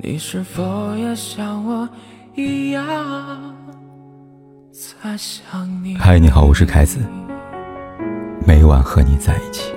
[0.00, 1.88] 你是否也像我
[2.36, 2.84] 一样
[4.70, 5.96] 在想你？
[5.96, 7.00] 嗨，你好，我是凯子，
[8.46, 9.72] 每晚和你在一起。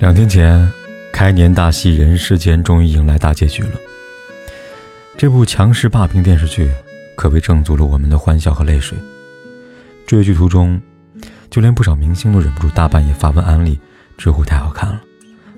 [0.00, 0.68] 两天前，
[1.12, 3.78] 开年大戏《人世间》终于迎来大结局了。
[5.16, 6.68] 这部强势霸屏电视剧，
[7.16, 8.98] 可谓挣足了我们的欢笑和泪水。
[10.06, 10.80] 追剧途中，
[11.50, 13.78] 就连不少明星都忍不住大半夜发文安利，
[14.16, 15.00] 知乎太好看了。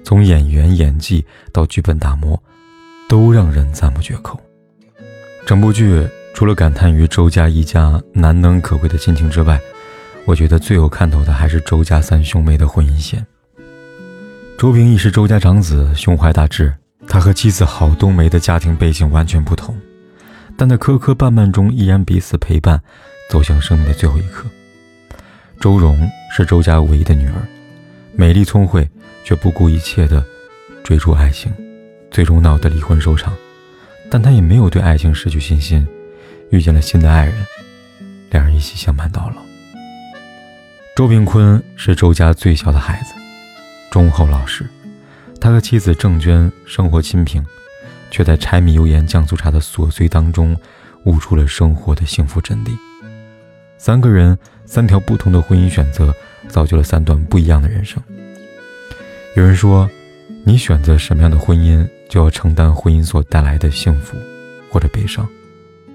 [0.04, 2.40] 从演员演技到剧本打磨，
[3.08, 4.40] 都让人赞不绝口。
[5.44, 9.60] 整部剧除了感叹于周家一家难能可贵的亲情之外，
[10.24, 13.24] 我觉得最有看头的还是周家三兄妹的婚姻线。
[14.58, 16.74] 周平义是周家长子，胸怀大志。
[17.08, 19.76] 他和妻子郝冬梅的家庭背景完全不同，
[20.56, 22.82] 但在磕磕绊绊中依然彼此陪伴。
[23.28, 24.46] 走向生命的最后一刻。
[25.60, 27.46] 周蓉是周家唯一的女儿，
[28.14, 28.88] 美丽聪慧，
[29.24, 30.24] 却不顾一切的
[30.84, 31.52] 追逐爱情，
[32.10, 33.34] 最终闹得离婚收场。
[34.10, 35.86] 但她也没有对爱情失去信心，
[36.50, 37.34] 遇见了新的爱人，
[38.30, 39.42] 两人一起相伴到老。
[40.94, 43.14] 周炳坤是周家最小的孩子，
[43.90, 44.64] 忠厚老实。
[45.40, 47.44] 他和妻子郑娟生活清贫，
[48.10, 50.56] 却在柴米油盐酱醋茶的琐碎当中，
[51.04, 52.70] 悟出了生活的幸福真谛。
[53.78, 56.14] 三个人，三条不同的婚姻选择，
[56.48, 58.02] 造就了三段不一样的人生。
[59.36, 59.88] 有人说，
[60.44, 64.16] 你选择什么样的婚姻，就要承担婚姻所带来的幸福
[64.70, 65.28] 或者悲伤。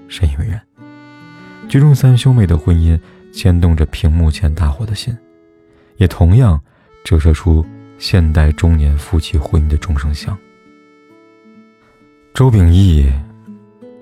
[0.08, 0.60] 深以为然。
[1.68, 2.98] 剧中三兄妹的婚姻
[3.32, 5.16] 牵动着屏幕前大伙的心，
[5.96, 6.60] 也同样
[7.02, 7.64] 折射出
[7.98, 10.36] 现代中年夫妻婚姻的众生相。
[12.34, 13.10] 周秉义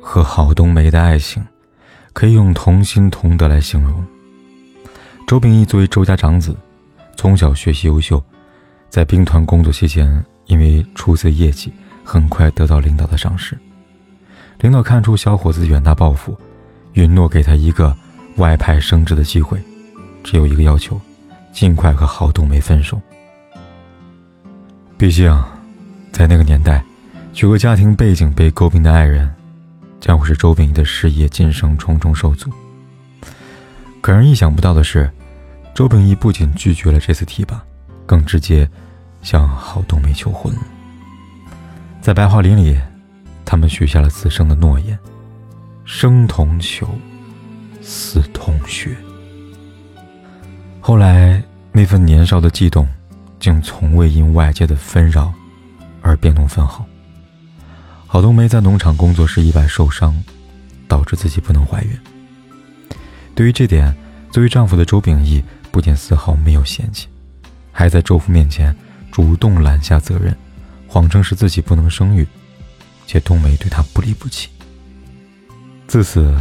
[0.01, 1.43] 和郝冬梅的爱情。
[2.21, 4.05] 可以用同心同德来形容。
[5.27, 6.55] 周秉义作为周家长子，
[7.17, 8.23] 从小学习优秀，
[8.91, 11.73] 在兵团工作期间，因为出色业绩，
[12.05, 13.59] 很快得到领导的赏识。
[14.59, 16.37] 领导看出小伙子远大抱负，
[16.93, 17.97] 允诺给他一个
[18.37, 19.59] 外派升职的机会，
[20.23, 21.01] 只有一个要求：
[21.55, 23.01] 尽快和郝冬梅分手。
[24.99, 25.35] 毕竟，
[26.13, 26.85] 在那个年代，
[27.37, 29.35] 有个家庭背景被诟病的爱人。
[30.01, 32.51] 将会使周秉义的事业晋升重重受阻。
[34.01, 35.11] 可让人意想不到的是，
[35.75, 37.63] 周秉义不仅拒绝了这次提拔，
[38.07, 38.69] 更直接
[39.23, 40.53] 向郝冬梅求婚。
[42.01, 42.81] 在白桦林里，
[43.45, 44.99] 他们许下了此生的诺言：
[45.85, 46.89] 生同求，
[47.83, 48.97] 死同穴。
[50.81, 52.89] 后来，那份年少的悸动，
[53.39, 55.33] 竟从未因外界的纷扰
[56.01, 56.87] 而变动分毫。
[58.13, 60.21] 郝冬梅在农场工作时意外受伤，
[60.89, 61.97] 导致自己不能怀孕。
[63.37, 63.95] 对于这点，
[64.33, 65.41] 作为丈夫的周秉义
[65.71, 67.07] 不仅丝毫没有嫌弃，
[67.71, 68.75] 还在周父面前
[69.13, 70.37] 主动揽下责任，
[70.89, 72.27] 谎称是自己不能生育，
[73.07, 74.49] 且冬梅对他不离不弃。
[75.87, 76.37] 自此，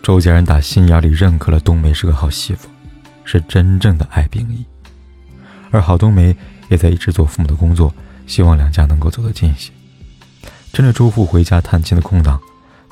[0.00, 2.68] 周家人打心眼里认可了冬梅是个好媳妇，
[3.24, 4.64] 是真正的爱秉义。
[5.72, 6.36] 而郝冬梅
[6.68, 7.92] 也在一直做父母的工作，
[8.28, 9.72] 希望两家能够走得近些。
[10.78, 12.40] 趁着周父回家探亲的空档，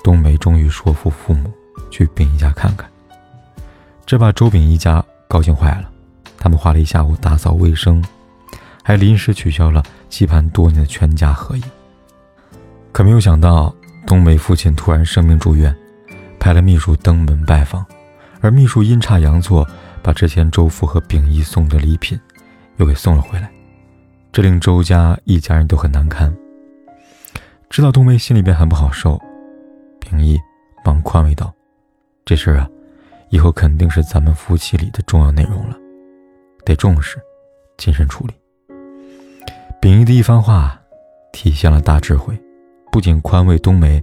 [0.02, 1.48] 冬梅终于说服父母
[1.88, 2.90] 去丙一家看看。
[4.04, 5.88] 这把周秉一家高兴坏了，
[6.36, 8.04] 他们花了一下午打扫卫生，
[8.82, 11.62] 还临时取消了期盼多年的全家合影。
[12.90, 13.72] 可没有想到，
[14.04, 15.72] 冬梅父亲突然生病住院，
[16.40, 17.86] 派了秘书登门拜访，
[18.40, 19.64] 而秘书阴差阳错
[20.02, 22.18] 把之前周父和秉义送的礼品
[22.78, 23.48] 又给送了回来，
[24.32, 26.36] 这令周家一家人都很难堪。
[27.68, 29.20] 知道冬梅心里边很不好受，
[30.00, 30.38] 秉义
[30.84, 31.52] 忙宽慰道
[32.24, 32.68] ：“这事儿啊，
[33.28, 35.76] 以后肯定是咱们夫妻里的重要内容了，
[36.64, 37.18] 得重视，
[37.76, 38.34] 谨慎处理。”
[39.78, 40.80] 秉义的一番话，
[41.32, 42.38] 体现了大智慧，
[42.90, 44.02] 不仅宽慰冬梅，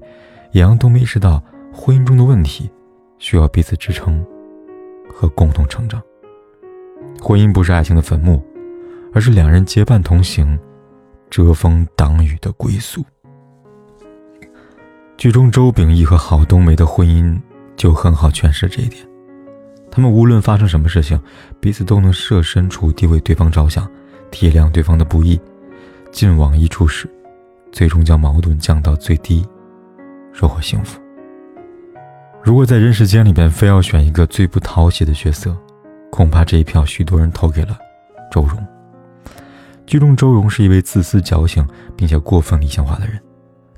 [0.51, 1.43] 也让冬梅意识到
[1.73, 2.69] 婚姻中的问题
[3.17, 4.23] 需要彼此支撑
[5.09, 6.01] 和共同成长。
[7.19, 8.43] 婚姻不是爱情的坟墓，
[9.13, 10.59] 而是两人结伴同行、
[11.29, 13.03] 遮风挡雨的归宿。
[15.17, 17.39] 剧中周秉义和郝冬梅的婚姻
[17.77, 19.05] 就很好诠释这一点，
[19.89, 21.19] 他们无论发生什么事情，
[21.59, 23.89] 彼此都能设身处地为对方着想，
[24.31, 25.39] 体谅对方的不易，
[26.11, 27.09] 尽往一处使，
[27.71, 29.45] 最终将矛盾降到最低，
[30.33, 30.99] 收获幸福。
[32.43, 35.55] 如果在人世间里边非要选一个最不讨喜的角色，
[36.11, 37.77] 恐怕这一票许多人投给了
[38.29, 38.57] 周蓉。
[39.85, 43.21] 剧中周蓉是一位自私矫情并且过分理想化的人。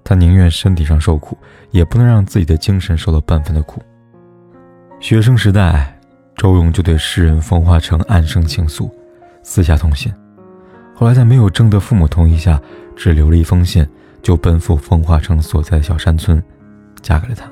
[0.06, 1.36] 他宁愿身体上受苦，
[1.72, 3.82] 也不能让自己的精神受到半分的苦。
[5.00, 6.00] 学生时代，
[6.38, 8.90] 周荣就对诗人冯化成暗生情愫，
[9.42, 10.14] 私下通信。
[10.94, 12.62] 后来在没有征得父母同意下，
[12.96, 13.86] 只留了一封信，
[14.22, 16.42] 就奔赴风化成所在的小山村，
[17.02, 17.52] 嫁给了他。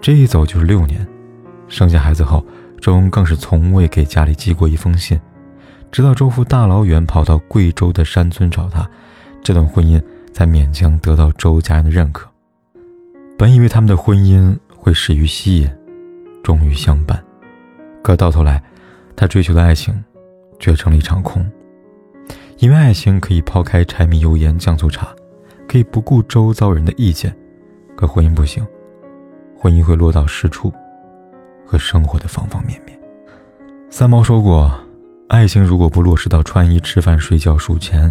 [0.00, 1.06] 这一走就是六年。
[1.68, 2.44] 生下孩子后，
[2.80, 5.20] 周荣更是从未给家里寄过一封信，
[5.92, 8.88] 直到周父大老远跑到贵州的山村找他，
[9.42, 10.02] 这段婚姻
[10.38, 12.30] 才勉强得到周家人的认可。
[13.36, 15.68] 本以为他们的婚姻会始于吸引，
[16.44, 17.20] 终于相伴，
[18.04, 18.62] 可到头来，
[19.16, 19.92] 他追求的爱情，
[20.60, 21.44] 却成了一场空。
[22.58, 25.08] 因为爱情可以抛开柴米油盐酱醋茶，
[25.66, 27.36] 可以不顾周遭人的意见，
[27.96, 28.64] 可婚姻不行，
[29.58, 30.72] 婚姻会落到实处。
[31.66, 32.96] 和生活的方方面面。
[33.90, 34.72] 三毛说过
[35.28, 38.10] ：“爱情如果不落实到穿衣、吃饭、睡觉、数钱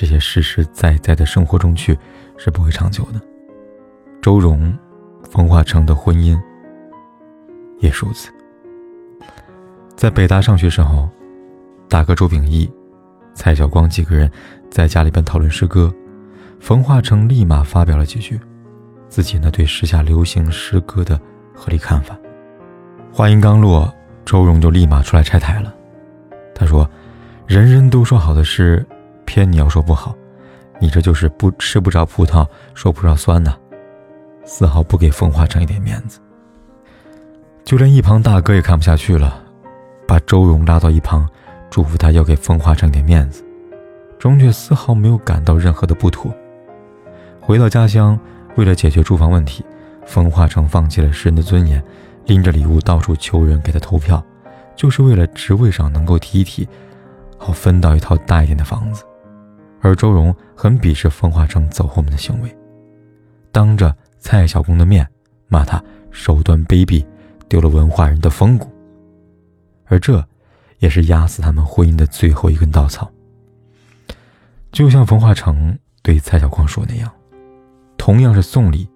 [0.00, 1.94] 这些实实在在的生活中去，
[2.38, 3.20] 是不会长久的。”
[4.22, 4.74] 周荣、
[5.28, 6.40] 冯化成的婚姻
[7.80, 8.30] 也如此。
[9.94, 11.06] 在北大上学时候，
[11.86, 12.72] 大哥周秉义、
[13.34, 14.30] 蔡晓光几个人
[14.70, 15.92] 在家里边讨论诗歌，
[16.60, 18.40] 冯化成立马发表了几句
[19.06, 21.20] 自己呢对时下流行诗歌的
[21.54, 22.18] 合理看法。
[23.12, 23.94] 话音刚落，
[24.24, 25.74] 周荣就立马出来拆台了。
[26.54, 26.90] 他说
[27.46, 28.82] ：“人人都说好的诗，
[29.30, 30.12] 偏你要说不好，
[30.80, 32.44] 你这就是不吃不着葡萄
[32.74, 33.56] 说不着酸呐，
[34.44, 36.18] 丝毫不给风化成一点面子。”
[37.64, 39.40] 就连一旁大哥也看不下去了，
[40.04, 41.28] 把周荣拉到一旁，
[41.70, 43.44] 嘱咐他要给风化成点面子。
[44.18, 46.34] 钟却丝毫没有感到任何的不妥。
[47.40, 48.18] 回到家乡，
[48.56, 49.64] 为了解决住房问题，
[50.04, 51.80] 风化成放弃了诗人的尊严。
[52.26, 54.20] 拎着礼物到处求人给他投票，
[54.74, 56.68] 就是为了职位上能够提一提，
[57.38, 59.04] 好分到一套大一点的房子。
[59.80, 62.56] 而周荣很鄙视冯化成走后门的行为，
[63.50, 65.06] 当着蔡小公的面
[65.48, 67.04] 骂他手段卑鄙，
[67.48, 68.70] 丢了文化人的风骨。
[69.86, 70.24] 而这，
[70.78, 73.10] 也是压死他们婚姻的最后一根稻草。
[74.70, 77.10] 就像冯化成对蔡小光说那样，
[77.96, 78.88] 同样是送礼，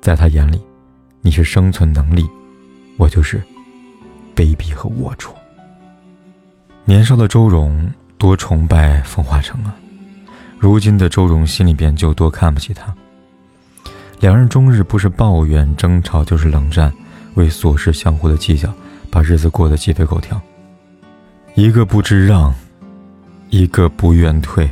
[0.00, 0.60] 在他眼里，
[1.20, 2.26] 你是生存能力。
[2.98, 3.42] 我就是
[4.34, 5.30] 卑鄙和龌龊。
[6.84, 9.74] 年少的周荣多崇拜冯化成啊，
[10.62, 12.94] 如今的周荣心里边就多看不起他。
[14.20, 16.92] 两人终日不是抱怨争吵，就是冷战，
[17.34, 18.72] 为琐事相互的计较，
[19.10, 20.40] 把日子过得鸡飞狗跳。
[21.56, 22.54] 一个不知让，
[23.50, 24.70] 一个不愿退，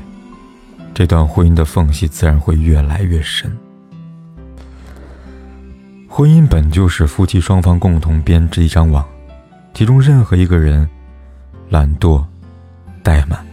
[0.94, 3.50] 这段婚姻的缝隙自然会越来越深。
[6.06, 9.04] 婚姻本就是夫妻双方共同编织一张网，
[9.74, 10.88] 其中任何一个人
[11.68, 12.24] 懒惰、
[13.02, 13.44] 怠慢，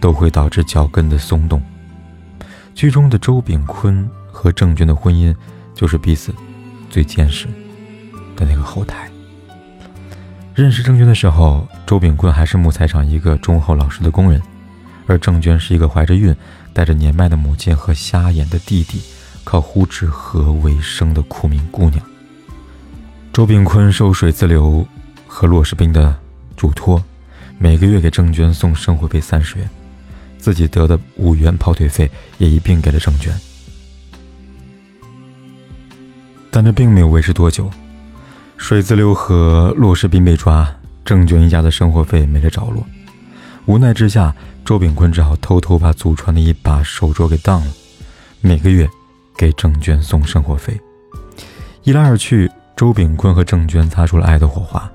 [0.00, 1.62] 都会导致脚跟的松动。
[2.74, 5.34] 剧中的周炳坤和郑娟的婚姻，
[5.74, 6.34] 就是彼此
[6.88, 7.46] 最坚实
[8.36, 9.10] 的那个后台。
[10.54, 14.42] 认识郑娟的时候，周炳坤还是木材厂一个忠厚老实的工人，
[15.06, 16.34] 而郑娟是一个怀着孕、
[16.72, 19.00] 带着年迈的母亲和瞎眼的弟弟。
[19.44, 22.04] 靠呼纸盒为生的苦命姑娘。
[23.32, 24.86] 周炳坤受水自流
[25.26, 26.14] 和骆士兵的
[26.54, 27.02] 嘱托，
[27.56, 29.66] 每个月给郑娟送生活费三十元，
[30.48, 33.38] 自己得的五元跑腿费也一并给了郑娟。
[36.50, 37.70] 但这并没有维持多久，
[38.56, 40.66] 水自流和骆士兵被抓，
[41.04, 42.82] 郑娟一家的生活费没了着落。
[43.66, 44.34] 无奈之下，
[44.64, 47.66] 周炳坤只好偷偷把祖传的一把手镯给当了，
[48.40, 48.88] 每个月。
[49.36, 50.76] 给郑娟送生活费，
[51.84, 54.90] 一来二去，周炳坤和郑娟擦出了爱的火花。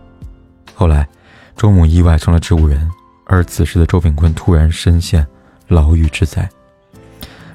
[0.73, 1.07] 后来，
[1.55, 2.91] 周母意外成了植物人，
[3.25, 5.25] 而此时的周炳坤突然深陷
[5.67, 6.49] 牢狱之灾。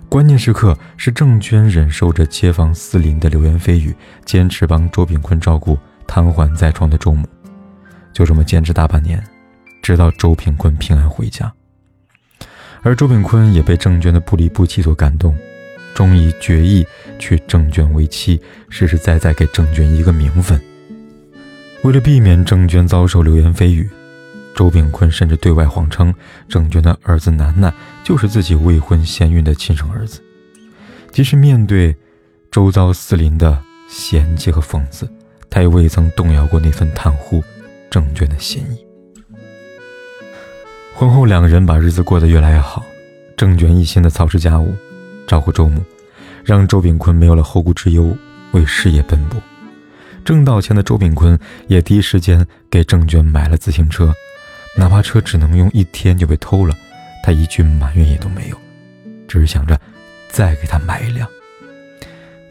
[0.09, 7.29] 关键时刻是郑娟忍受着街坊四邻的流言蜚语，坚持帮周炳坤照顾瘫痪在床的周母。
[8.13, 9.23] 就这么坚持大半年，
[9.83, 11.53] 直到周炳坤平安回家。
[12.83, 15.37] 而周炳坤也被郑娟的不离不弃所感动。
[15.95, 16.87] 终于决意
[17.19, 20.61] 娶郑娟为妻，实实在在给郑娟一个名分。
[21.83, 23.91] 为了避免郑娟遭受流言蜚语，
[24.55, 26.13] 周炳坤甚至对外谎称
[26.49, 30.21] 郑娟的儿子楠楠就是自己未婚先孕的亲生儿子。
[31.13, 31.95] 即使面对
[32.51, 35.09] 周遭四邻的嫌弃和讽刺，
[35.49, 37.43] 他也未曾动摇过那份袒护
[37.91, 38.85] 郑娟的心意。
[40.95, 42.85] 婚后，两个人把日子过得越来越好，
[43.37, 44.75] 郑娟一心的操持家务。
[45.29, 45.83] 照顾周母，
[46.43, 48.17] 让周炳坤没有了后顾之忧，
[48.53, 49.41] 为事业奔波。
[50.25, 54.13] 挣到钱的周炳坤也第一时间给郑娟买了自行车，
[54.77, 56.75] 哪怕车只能用一天就被偷了，
[57.23, 58.57] 他一句埋怨也都没有，
[59.27, 59.81] 只是想着
[60.29, 61.29] 再给他买一辆。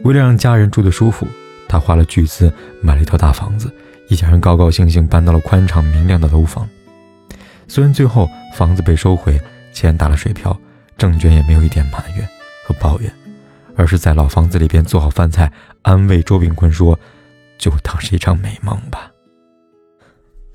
[0.02, 1.26] 为了让家人住得舒服，
[1.68, 3.72] 他花了巨资买了一套大房子，
[4.08, 6.68] 一家人高高兴兴搬到了宽敞明亮的楼房。
[7.66, 9.40] 虽然最后房子被收回，
[9.72, 10.58] 钱打了水漂，
[10.96, 12.28] 郑娟也没有一点埋怨
[12.66, 13.12] 和抱怨，
[13.76, 15.50] 而是在老房子里边做好饭菜，
[15.82, 16.98] 安慰周炳坤说
[17.58, 19.10] ：“就当是一场美梦吧。”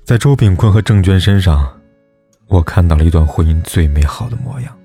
[0.04, 1.80] 在周炳坤和郑娟身上，
[2.48, 4.78] 我看到了一段婚姻最美好的模样。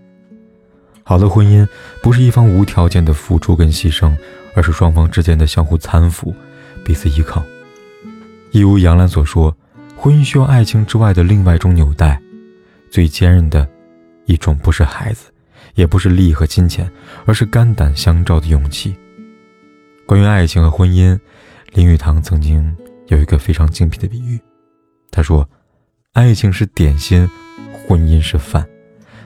[1.03, 1.67] 好的婚姻
[2.01, 4.15] 不是一方无条件的付出跟牺牲，
[4.55, 6.33] 而是双方之间的相互搀扶，
[6.85, 7.43] 彼此依靠。
[8.51, 9.53] 一如杨澜所说，
[9.97, 12.21] 婚姻需要爱情之外的另外一种纽带，
[12.89, 13.67] 最坚韧的
[14.25, 15.25] 一种不是孩子，
[15.75, 16.89] 也不是利益和金钱，
[17.25, 18.95] 而是肝胆相照的勇气。
[20.05, 21.19] 关于爱情和婚姻，
[21.73, 22.73] 林语堂曾经
[23.07, 24.39] 有一个非常精辟的比喻，
[25.11, 25.49] 他说
[26.13, 27.29] ：“爱情是点心，
[27.87, 28.67] 婚姻是饭。”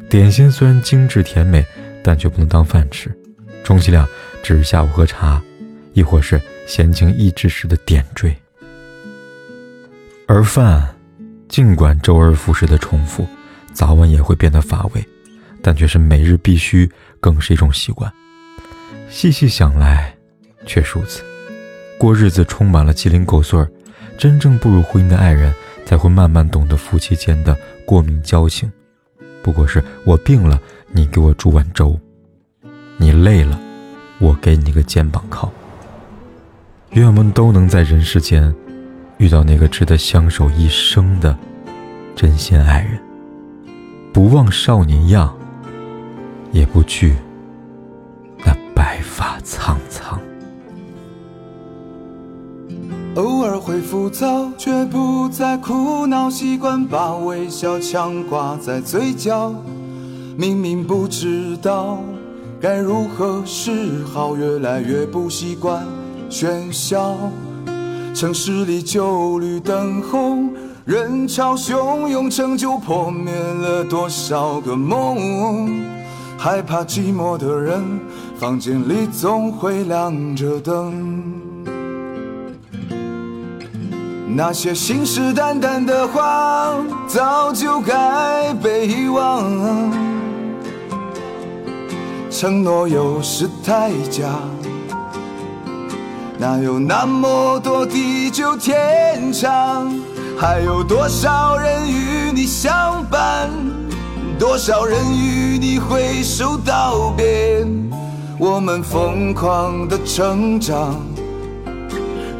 [0.09, 1.65] 点心虽然精致甜美，
[2.03, 3.11] 但却不能当饭吃，
[3.63, 4.07] 充其量
[4.43, 5.41] 只是下午喝茶，
[5.93, 8.35] 亦或是闲情逸致时的点缀。
[10.27, 10.95] 而饭，
[11.47, 13.27] 尽管周而复始的重复，
[13.73, 15.03] 早晚也会变得乏味，
[15.61, 18.11] 但却是每日必须，更是一种习惯。
[19.09, 20.15] 细细想来，
[20.65, 21.23] 却如此。
[21.97, 23.69] 过日子充满了鸡零狗碎儿，
[24.17, 25.53] 真正步入婚姻的爱人，
[25.85, 28.71] 才会慢慢懂得夫妻间的过命交情。
[29.41, 30.59] 不过是我病了，
[30.91, 31.99] 你给我煮碗粥；
[32.97, 33.59] 你累了，
[34.19, 35.51] 我给你个肩膀靠。
[36.91, 38.53] 愿我们都能在人世间
[39.17, 41.37] 遇到那个值得相守一生的
[42.15, 42.99] 真心爱人，
[44.13, 45.35] 不忘少年样，
[46.51, 47.15] 也不惧
[48.45, 49.82] 那白发苍苍。
[53.15, 59.53] 偶尔会浮躁，却不再苦恼，习惯把微笑强挂在嘴角。
[60.36, 62.00] 明明不知道
[62.60, 65.86] 该如何是好，越来越不习惯
[66.27, 67.15] 喧嚣。
[68.15, 70.51] 城市里旧绿灯红，
[70.84, 75.84] 人潮汹涌，成就破灭了多少个梦。
[76.36, 77.79] 害怕寂寞的人，
[78.39, 81.42] 房间里总会亮着灯。
[84.35, 86.73] 那些信誓旦旦的话，
[87.07, 89.91] 早就该被遗忘。
[92.31, 94.23] 承诺有时太假，
[96.39, 99.93] 哪有那么多地久天长？
[100.35, 103.51] 还有多少人与你相伴？
[104.39, 107.63] 多少人与你挥手道别？
[108.39, 110.99] 我们疯狂的成长。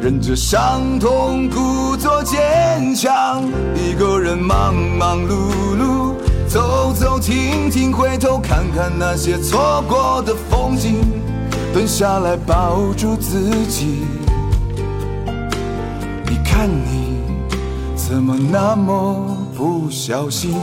[0.04, 3.42] 忍着伤痛，故作坚强。
[3.74, 5.32] 一个人忙忙碌
[5.78, 6.14] 碌，
[6.46, 11.00] 走走停停，回头看看那些错过的风景，
[11.72, 14.04] 蹲下来抱住自己。
[16.28, 17.22] 你看你
[17.96, 20.54] 怎么那么不小心？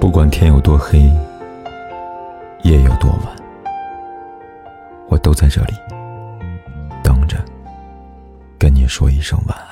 [0.00, 0.98] 不管天有多黑，
[2.64, 3.36] 夜有多晚，
[5.08, 5.91] 我都在这里。
[8.62, 9.58] 跟你说一声晚